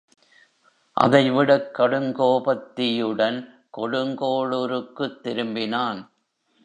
[0.93, 3.37] அதைவிடக் கடுங்கோபத்தீயுடன்
[3.77, 6.01] கொடுங்கோளுருக்குத் திரும்பினான்.